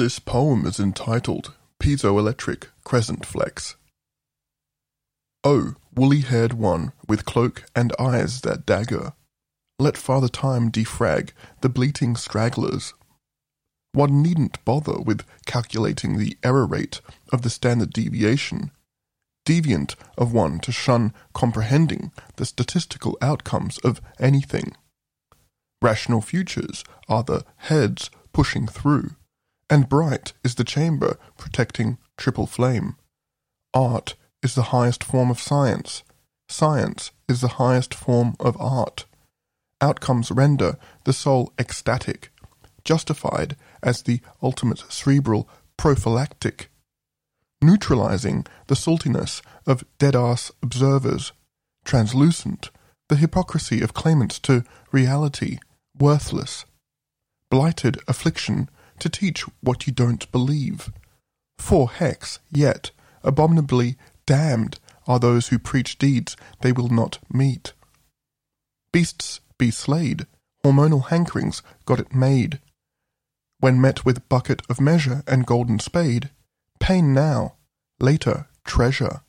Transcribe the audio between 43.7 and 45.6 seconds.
as the ultimate cerebral